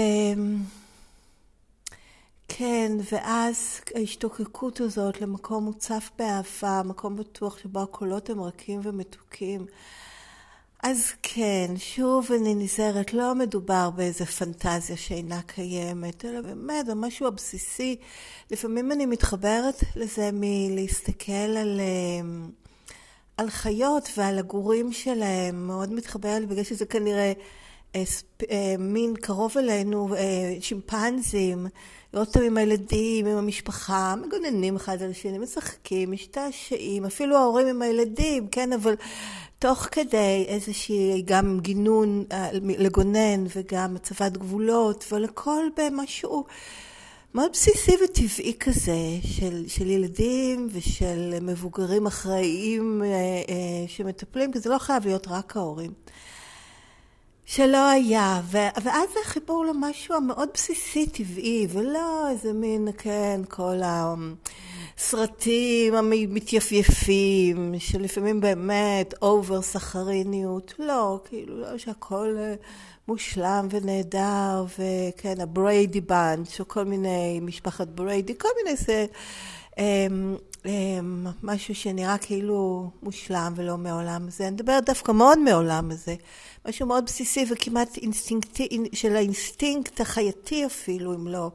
כן, 2.47 2.91
ואז 3.11 3.81
ההשתוקקות 3.95 4.79
הזאת 4.79 5.21
למקום 5.21 5.63
מוצף 5.63 6.09
באהבה, 6.17 6.81
מקום 6.85 7.15
בטוח 7.15 7.57
שבו 7.57 7.79
הקולות 7.79 8.29
הם 8.29 8.41
רכים 8.41 8.79
ומתוקים. 8.83 9.65
אז 10.83 11.11
כן, 11.23 11.73
שוב 11.77 12.31
אני 12.31 12.55
נזהרת, 12.55 13.13
לא 13.13 13.35
מדובר 13.35 13.89
באיזה 13.89 14.25
פנטזיה 14.25 14.97
שאינה 14.97 15.41
קיימת, 15.41 16.25
אלא 16.25 16.41
באמת 16.41 16.87
במשהו 16.87 17.27
הבסיסי. 17.27 17.95
לפעמים 18.51 18.91
אני 18.91 19.05
מתחברת 19.05 19.83
לזה 19.95 20.29
מלהסתכל 20.33 21.31
על, 21.31 21.79
אה, 21.79 22.45
על 23.37 23.49
חיות 23.49 24.09
ועל 24.17 24.39
הגורים 24.39 24.93
שלהם, 24.93 25.67
מאוד 25.67 25.93
מתחברת 25.93 26.47
בגלל 26.47 26.63
שזה 26.63 26.85
כנראה 26.85 27.19
אה, 27.19 27.29
אה, 27.29 27.33
מין 28.79 29.15
קרוב 29.15 29.57
אלינו, 29.57 30.15
שימפנזים. 30.59 31.67
לראות 32.13 32.27
אותם 32.27 32.41
עם 32.41 32.57
הילדים, 32.57 33.25
עם 33.25 33.37
המשפחה, 33.37 34.15
מגוננים 34.25 34.75
אחד 34.75 35.01
על 35.01 35.11
השני, 35.11 35.37
משחקים, 35.37 36.11
משתעשעים, 36.11 37.05
אפילו 37.05 37.37
ההורים 37.37 37.67
עם 37.67 37.81
הילדים, 37.81 38.47
כן, 38.47 38.73
אבל 38.73 38.95
תוך 39.59 39.87
כדי 39.91 40.45
איזושהי 40.47 41.21
גם 41.25 41.59
גינון 41.61 42.23
אה, 42.31 42.49
לגונן 42.53 43.43
וגם 43.55 43.95
הצבת 43.95 44.37
גבולות, 44.37 45.05
ולכל 45.11 45.63
במשהו 45.77 46.45
מאוד 47.33 47.51
בסיסי 47.51 47.91
וטבעי 48.03 48.53
כזה 48.59 48.97
של, 49.21 49.67
של 49.67 49.89
ילדים 49.89 50.67
ושל 50.71 51.33
מבוגרים 51.41 52.05
אחראיים 52.05 53.03
אה, 53.03 53.07
אה, 53.09 53.87
שמטפלים, 53.87 54.51
כי 54.51 54.59
זה 54.59 54.69
לא 54.69 54.77
חייב 54.77 55.05
להיות 55.05 55.27
רק 55.27 55.57
ההורים. 55.57 55.91
שלא 57.51 57.89
היה, 57.89 58.41
ו- 58.51 58.81
ואז 58.83 59.09
זה 59.09 59.19
חיבור 59.23 59.65
למשהו 59.65 60.15
המאוד 60.15 60.49
בסיסי, 60.53 61.07
טבעי, 61.07 61.67
ולא 61.69 62.29
איזה 62.29 62.53
מין, 62.53 62.87
כן, 62.97 63.41
כל 63.47 63.75
הסרטים 64.97 65.95
המתייפייפים, 65.95 67.73
שלפעמים 67.79 68.41
באמת 68.41 69.13
over 69.21 69.61
סכריניות, 69.61 70.73
לא, 70.79 71.19
כאילו, 71.29 71.61
לא 71.61 71.77
שהכל 71.77 72.35
אה, 72.39 72.55
מושלם 73.07 73.67
ונהדר, 73.69 74.65
וכן, 74.79 75.41
ה 75.41 75.51
Brady 75.51 76.01
Bunch, 76.01 76.47
או 76.59 76.67
כל 76.67 76.83
מיני, 76.83 77.39
משפחת 77.41 77.87
בריידי, 77.87 78.33
כל 78.37 78.49
מיני 78.63 78.75
זה... 78.75 79.05
אמ, 80.65 81.27
משהו 81.43 81.75
שנראה 81.75 82.17
כאילו 82.17 82.89
מושלם 83.03 83.53
ולא 83.55 83.77
מעולם 83.77 84.27
הזה. 84.27 84.43
אני 84.47 84.51
מדברת 84.51 84.85
דווקא 84.85 85.11
מאוד 85.11 85.39
מעולם 85.39 85.91
הזה. 85.91 86.15
משהו 86.67 86.87
מאוד 86.87 87.05
בסיסי 87.05 87.45
וכמעט 87.51 87.97
אינסטינקטי, 87.97 88.67
של 88.93 89.15
האינסטינקט 89.15 90.01
החייתי 90.01 90.65
אפילו, 90.65 91.15
אם 91.15 91.27
לא 91.27 91.51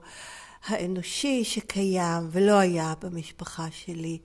האנושי 0.66 1.44
שקיים 1.44 2.28
ולא 2.30 2.58
היה 2.58 2.94
במשפחה 3.00 3.66
שלי. 3.70 4.18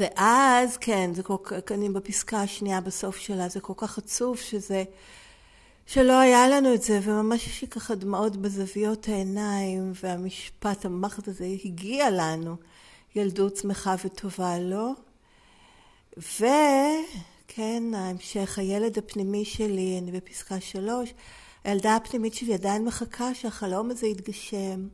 ואז, 0.00 0.76
כן, 0.76 1.14
זה 1.14 1.22
כל 1.22 1.36
כך, 1.42 1.72
אני 1.72 1.88
בפסקה 1.88 2.42
השנייה 2.42 2.80
בסוף 2.80 3.16
שלה, 3.16 3.48
זה 3.48 3.60
כל 3.60 3.72
כך 3.76 3.98
עצוב 3.98 4.36
שזה, 4.36 4.84
שלא 5.86 6.18
היה 6.18 6.48
לנו 6.48 6.74
את 6.74 6.82
זה, 6.82 7.00
וממש 7.02 7.46
יש 7.46 7.62
לי 7.62 7.68
ככה 7.68 7.94
דמעות 7.94 8.36
בזוויות 8.36 9.08
העיניים, 9.08 9.92
והמשפט 10.02 10.84
המחד 10.84 11.22
הזה 11.28 11.46
הגיע 11.64 12.10
לנו. 12.10 12.56
ילדות 13.14 13.56
שמחה 13.56 13.94
וטובה, 14.04 14.58
לא? 14.58 14.92
וכן, 16.16 17.82
ההמשך, 17.94 18.58
הילד 18.58 18.98
הפנימי 18.98 19.44
שלי, 19.44 19.98
אני 19.98 20.12
בפסקה 20.12 20.60
שלוש, 20.60 21.14
הילדה 21.64 21.96
הפנימית 21.96 22.34
שלי 22.34 22.54
עדיין 22.54 22.84
מחכה 22.84 23.34
שהחלום 23.34 23.90
הזה 23.90 24.06
יתגשם. 24.06 24.88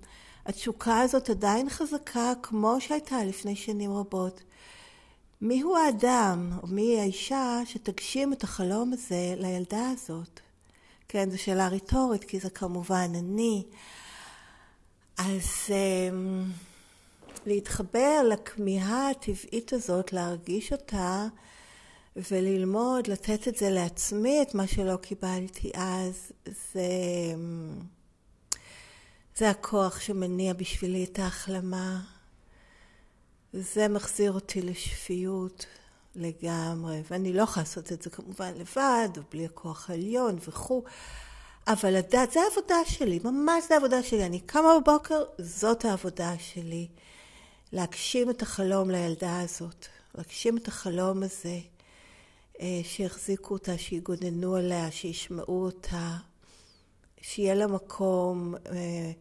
התשוקה 0.47 1.01
הזאת 1.01 1.31
עדיין 1.31 1.71
חזקה 1.71 2.33
כמו 2.43 2.81
שהייתה 2.81 3.25
לפני 3.25 3.57
שנים 3.57 3.93
רבות. 3.93 4.43
מי 5.41 5.61
הוא 5.61 5.77
האדם, 5.77 6.51
או 6.63 6.67
מי 6.69 7.01
האישה, 7.01 7.61
שתגשים 7.65 8.33
את 8.33 8.45
החלום 8.45 8.93
הזה 8.93 9.35
לילדה 9.37 9.91
הזאת? 9.91 10.41
כן, 11.09 11.31
זו 11.31 11.43
שאלה 11.43 11.69
רטורית, 11.69 12.25
כי 12.25 12.41
זה 12.41 12.51
כמובן 12.51 13.11
אני. 13.15 13.65
אז... 15.19 15.45
אמ, 15.71 16.45
להתחבר 17.47 18.23
לכמיהה 18.29 19.11
הטבעית 19.11 19.73
הזאת, 19.73 20.13
להרגיש 20.13 20.73
אותה 20.73 21.27
וללמוד, 22.17 23.07
לתת 23.07 23.49
את 23.49 23.57
זה 23.57 23.71
לעצמי, 23.71 24.43
את 24.43 24.55
מה 24.55 24.67
שלא 24.67 24.97
קיבלתי 24.97 25.71
אז, 25.75 26.33
זה, 26.45 26.83
זה 29.37 29.51
הכוח 29.51 30.01
שמניע 30.01 30.53
בשבילי 30.53 31.05
את 31.05 31.19
ההחלמה. 31.19 32.01
זה 33.53 33.89
מחזיר 33.89 34.33
אותי 34.33 34.63
לשפיות 34.63 35.67
לגמרי, 36.15 37.03
ואני 37.11 37.33
לא 37.33 37.43
יכולה 37.43 37.63
לעשות 37.63 37.93
את 37.93 38.03
זה 38.03 38.11
כמובן 38.11 38.53
לבד, 38.55 39.09
או 39.17 39.23
בלי 39.33 39.45
הכוח 39.45 39.91
העליון 39.91 40.39
וכו', 40.49 40.83
אבל 41.69 41.97
לדעת, 41.97 42.33
זה 42.33 42.41
העבודה 42.41 42.77
שלי, 42.85 43.21
ממש 43.25 43.65
זה 43.69 43.75
העבודה 43.75 44.03
שלי. 44.03 44.27
אני 44.27 44.41
קמה 44.41 44.81
בבוקר, 44.81 45.23
זאת 45.39 45.85
העבודה 45.85 46.39
שלי. 46.39 46.89
להגשים 47.73 48.31
את 48.31 48.43
החלום 48.43 48.91
לילדה 48.91 49.41
הזאת, 49.41 49.87
להגשים 50.15 50.57
את 50.57 50.69
החלום 50.69 51.23
הזה, 51.23 51.59
אה, 52.61 52.81
שיחזיקו 52.85 53.55
אותה, 53.55 53.79
שיגוננו 53.79 54.57
עליה, 54.57 54.91
שישמעו 54.91 55.65
אותה, 55.65 56.17
שיהיה 57.21 57.55
לה 57.55 57.67
מקום 57.67 58.55
אה, 58.67 59.13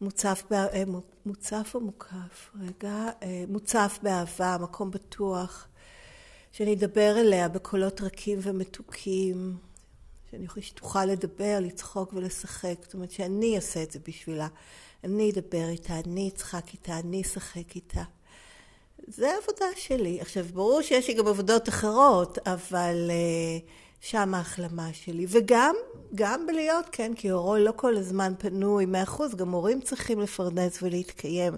מוצף, 0.00 0.42
אה, 0.52 0.82
מוצף 1.26 1.70
או 1.74 1.80
מוקף? 1.80 2.50
רגע, 2.60 3.10
מוצף 3.48 3.98
באהבה, 4.02 4.56
מקום 4.60 4.90
בטוח, 4.90 5.68
שאני 6.56 6.74
אדבר 6.74 7.14
אליה 7.18 7.48
בקולות 7.48 8.00
רכים 8.00 8.38
ומתוקים, 8.42 9.56
שאני 10.30 10.46
שתוכל 10.60 11.04
לדבר, 11.04 11.58
לצחוק 11.60 12.12
ולשחק, 12.12 12.74
זאת 12.82 12.94
אומרת 12.94 13.10
שאני 13.10 13.56
אעשה 13.56 13.82
את 13.82 13.90
זה 13.90 13.98
בשבילה. 14.08 14.48
אני 15.04 15.30
אדבר 15.30 15.68
איתה, 15.68 16.00
אני 16.04 16.30
אצחק 16.34 16.72
איתה, 16.72 16.98
אני 16.98 17.22
אשחק 17.22 17.76
איתה. 17.76 18.02
זה 19.06 19.30
העבודה 19.30 19.66
שלי. 19.76 20.20
עכשיו, 20.20 20.44
ברור 20.54 20.82
שיש 20.82 21.08
לי 21.08 21.14
גם 21.14 21.26
עבודות 21.26 21.68
אחרות, 21.68 22.38
אבל 22.46 23.10
uh, 23.10 23.70
שם 24.00 24.34
ההחלמה 24.34 24.88
שלי. 24.92 25.26
וגם, 25.28 25.74
גם 26.14 26.46
בלהיות, 26.46 26.86
כן, 26.92 27.14
כי 27.14 27.28
הורו 27.28 27.56
לא 27.56 27.72
כל 27.76 27.96
הזמן 27.96 28.32
פנוי, 28.38 28.86
מאה 28.86 29.02
אחוז, 29.02 29.34
גם 29.34 29.50
הורים 29.50 29.80
צריכים 29.80 30.20
לפרנס 30.20 30.82
ולהתקיים. 30.82 31.52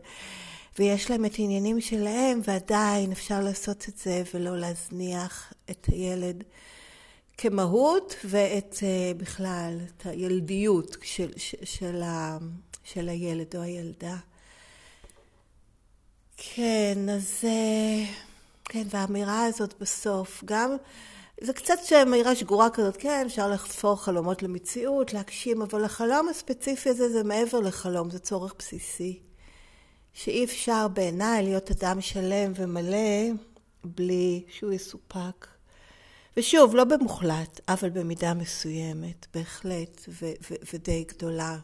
ויש 0.78 1.10
להם 1.10 1.24
את 1.24 1.34
העניינים 1.38 1.80
שלהם, 1.80 2.40
ועדיין 2.44 3.12
אפשר 3.12 3.40
לעשות 3.40 3.88
את 3.88 3.98
זה 3.98 4.22
ולא 4.34 4.56
להזניח 4.56 5.52
את 5.70 5.86
הילד 5.86 6.44
כמהות 7.38 8.14
ואת 8.24 8.74
uh, 8.74 9.18
בכלל, 9.18 9.78
את 9.96 10.06
הילדיות 10.06 10.96
של, 11.02 11.30
של, 11.36 11.64
של, 11.64 12.02
של 12.84 13.08
הילד 13.08 13.56
או 13.56 13.62
הילדה. 13.62 14.16
כן, 16.36 16.98
אז... 17.08 17.44
אה, 17.44 18.04
כן, 18.64 18.82
והאמירה 18.90 19.44
הזאת 19.44 19.74
בסוף, 19.80 20.42
גם... 20.44 20.76
זה 21.40 21.52
קצת 21.52 21.78
אמירה 22.02 22.34
שגורה 22.34 22.70
כזאת, 22.70 22.96
כן, 22.96 23.22
אפשר 23.26 23.50
לחפור 23.50 23.96
חלומות 23.96 24.42
למציאות, 24.42 25.12
להגשים, 25.12 25.62
אבל 25.62 25.84
החלום 25.84 26.28
הספציפי 26.28 26.88
הזה 26.88 27.12
זה 27.12 27.24
מעבר 27.24 27.60
לחלום, 27.60 28.10
זה 28.10 28.18
צורך 28.18 28.54
בסיסי. 28.58 29.20
שאי 30.18 30.44
אפשר 30.44 30.88
בעיניי 30.88 31.42
להיות 31.42 31.70
אדם 31.70 32.00
שלם 32.00 32.52
ומלא 32.54 33.32
בלי 33.84 34.44
שהוא 34.50 34.72
יסופק. 34.72 35.46
ושוב, 36.36 36.76
לא 36.76 36.84
במוחלט, 36.84 37.60
אבל 37.68 37.90
במידה 37.90 38.34
מסוימת, 38.34 39.26
בהחלט, 39.34 40.00
ו- 40.08 40.32
ו- 40.50 40.54
ודי 40.72 41.04
גדולה. 41.08 41.58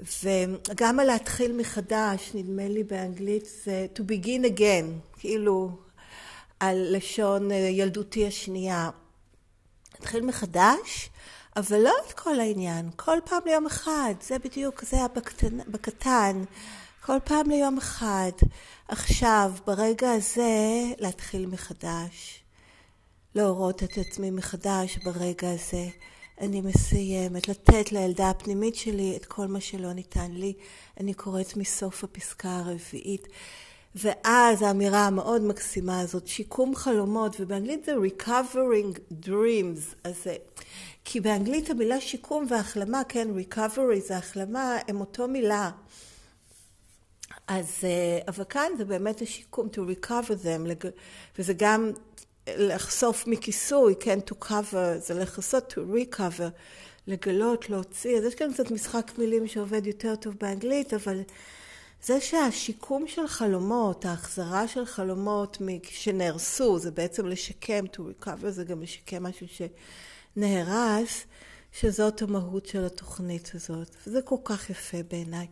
וגם 0.00 1.00
על 1.00 1.06
להתחיל 1.06 1.56
מחדש, 1.56 2.30
נדמה 2.34 2.68
לי 2.68 2.84
באנגלית 2.84 3.48
זה 3.64 3.86
to 3.94 4.00
begin 4.00 4.56
again, 4.56 5.18
כאילו 5.18 5.70
על 6.60 6.96
לשון 6.96 7.50
אה, 7.50 7.56
ילדותי 7.56 8.26
השנייה. 8.26 8.90
להתחיל 9.94 10.26
מחדש, 10.26 11.10
אבל 11.56 11.78
לא 11.78 11.92
את 12.06 12.12
כל 12.12 12.40
העניין, 12.40 12.90
כל 12.96 13.18
פעם 13.24 13.42
ליום 13.46 13.66
אחד, 13.66 14.14
זה 14.20 14.38
בדיוק, 14.38 14.84
זה 14.84 14.96
היה 14.96 15.08
בקטן, 15.08 15.58
בקטן, 15.68 16.44
כל 17.06 17.18
פעם 17.24 17.50
ליום 17.50 17.78
אחד. 17.78 18.30
עכשיו, 18.88 19.52
ברגע 19.66 20.10
הזה, 20.10 20.84
להתחיל 20.98 21.46
מחדש. 21.46 22.42
להורות 23.34 23.82
את 23.82 23.98
עצמי 23.98 24.30
מחדש 24.30 24.98
ברגע 25.04 25.50
הזה. 25.50 25.88
אני 26.40 26.60
מסיימת, 26.60 27.48
לתת 27.48 27.92
לילדה 27.92 28.30
הפנימית 28.30 28.74
שלי 28.74 29.16
את 29.16 29.24
כל 29.24 29.46
מה 29.46 29.60
שלא 29.60 29.92
ניתן 29.92 30.30
לי. 30.30 30.52
אני 31.00 31.14
קוראת 31.14 31.56
מסוף 31.56 32.04
הפסקה 32.04 32.56
הרביעית. 32.56 33.28
ואז 33.94 34.62
האמירה 34.62 35.06
המאוד 35.06 35.42
מקסימה 35.42 36.00
הזאת, 36.00 36.26
שיקום 36.26 36.74
חלומות, 36.74 37.36
ובאנגלית 37.40 37.84
זה 37.84 37.94
recovering 37.94 38.98
dreams, 39.26 39.94
אז 40.04 40.14
זה, 40.24 40.36
כי 41.04 41.20
באנגלית 41.20 41.70
המילה 41.70 42.00
שיקום 42.00 42.46
והחלמה, 42.50 43.02
כן, 43.08 43.28
recovery 43.38 44.00
זה 44.06 44.16
החלמה, 44.16 44.76
הם 44.88 45.00
אותו 45.00 45.28
מילה. 45.28 45.70
אז, 47.50 47.78
אה, 47.84 48.18
אבל 48.28 48.44
כאן 48.44 48.72
זה 48.78 48.84
באמת 48.84 49.22
השיקום, 49.22 49.68
to 49.72 49.78
recover 49.78 50.44
them, 50.44 50.86
וזה 51.38 51.52
גם 51.56 51.90
לחשוף 52.48 53.26
מכיסוי, 53.26 53.94
כן, 54.00 54.18
to 54.30 54.44
cover, 54.44 54.98
זה 54.98 55.14
לכסות, 55.14 55.72
to 55.72 55.76
recover, 55.76 56.50
לגלות, 57.06 57.70
להוציא, 57.70 58.18
אז 58.18 58.24
יש 58.24 58.34
כאן 58.34 58.52
קצת 58.52 58.70
משחק 58.70 59.12
מילים 59.18 59.46
שעובד 59.46 59.86
יותר 59.86 60.16
טוב 60.16 60.34
באנגלית, 60.40 60.94
אבל 60.94 61.20
זה 62.02 62.20
שהשיקום 62.20 63.08
של 63.08 63.26
חלומות, 63.26 64.04
ההחזרה 64.04 64.68
של 64.68 64.86
חלומות 64.86 65.58
שנהרסו, 65.84 66.78
זה 66.78 66.90
בעצם 66.90 67.26
לשקם, 67.26 67.84
to 67.96 67.98
recover 67.98 68.48
זה 68.48 68.64
גם 68.64 68.82
לשקם 68.82 69.22
משהו 69.22 69.46
שנהרס, 70.36 71.24
שזאת 71.72 72.22
המהות 72.22 72.66
של 72.66 72.84
התוכנית 72.84 73.50
הזאת, 73.54 73.96
וזה 74.06 74.22
כל 74.22 74.36
כך 74.44 74.70
יפה 74.70 74.98
בעיניי. 75.10 75.46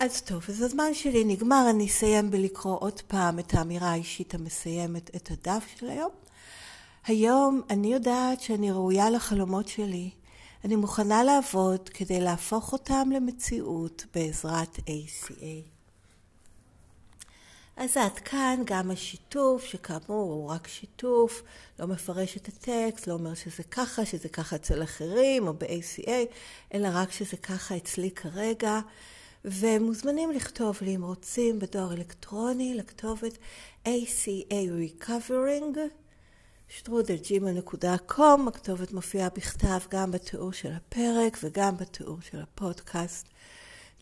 אז 0.00 0.22
טוב, 0.22 0.44
אז 0.48 0.62
הזמן 0.62 0.94
שלי 0.94 1.24
נגמר, 1.24 1.66
אני 1.70 1.86
אסיים 1.86 2.30
בלקרוא 2.30 2.76
עוד 2.80 3.00
פעם 3.00 3.38
את 3.38 3.54
האמירה 3.54 3.90
האישית 3.90 4.34
המסיימת 4.34 5.16
את 5.16 5.30
הדף 5.30 5.64
של 5.76 5.88
היום. 5.88 6.10
היום 7.06 7.62
אני 7.70 7.92
יודעת 7.92 8.40
שאני 8.40 8.70
ראויה 8.70 9.10
לחלומות 9.10 9.68
שלי. 9.68 10.10
אני 10.64 10.76
מוכנה 10.76 11.24
לעבוד 11.24 11.88
כדי 11.88 12.20
להפוך 12.20 12.72
אותם 12.72 13.10
למציאות 13.14 14.04
בעזרת 14.14 14.76
ACA. 14.76 15.75
אז 17.76 17.96
עד 17.96 18.18
כאן 18.18 18.62
גם 18.64 18.90
השיתוף, 18.90 19.64
שכאמור 19.64 20.32
הוא 20.32 20.48
רק 20.50 20.68
שיתוף, 20.68 21.42
לא 21.78 21.86
מפרש 21.86 22.36
את 22.36 22.48
הטקסט, 22.48 23.06
לא 23.06 23.12
אומר 23.12 23.34
שזה 23.34 23.62
ככה, 23.62 24.04
שזה 24.04 24.28
ככה 24.28 24.56
אצל 24.56 24.82
אחרים 24.82 25.46
או 25.48 25.54
ב-ACA, 25.54 26.10
אלא 26.74 26.88
רק 26.92 27.12
שזה 27.12 27.36
ככה 27.36 27.76
אצלי 27.76 28.10
כרגע. 28.10 28.80
ומוזמנים 29.44 30.30
לכתוב 30.30 30.78
לי 30.82 30.96
אם 30.96 31.04
רוצים 31.04 31.58
בדואר 31.58 31.92
אלקטרוני 31.92 32.74
לכתובת 32.74 33.38
ACA 33.84 34.52
Recovering 34.52 35.78
שטרודלג'ימל.קום, 36.68 38.48
הכתובת 38.48 38.92
מופיעה 38.92 39.28
בכתב 39.28 39.78
גם 39.90 40.10
בתיאור 40.10 40.52
של 40.52 40.72
הפרק 40.72 41.38
וגם 41.42 41.76
בתיאור 41.76 42.18
של 42.20 42.40
הפודקאסט. 42.40 43.26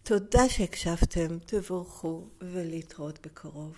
תודה 0.06 0.48
שהקשבתם, 0.48 1.38
תבורכו 1.46 2.24
ולהתראות 2.42 3.18
בקרוב. 3.26 3.76